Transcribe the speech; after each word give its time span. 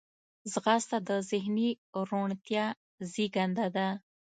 ځغاسته 0.51 0.97
د 1.07 1.09
ذهني 1.29 1.69
روڼتیا 2.09 2.65
زیږنده 3.11 3.67
ده 3.75 3.87